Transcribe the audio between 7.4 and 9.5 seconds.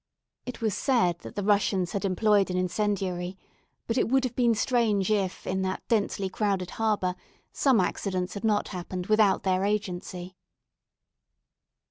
some accidents had not happened without